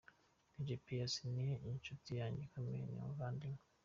[0.65, 3.61] Dj Pius ni inshuti yanjye ikomeye, ni umuvandimwe.